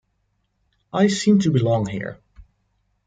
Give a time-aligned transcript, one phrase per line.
[0.91, 2.19] I seem to belong here.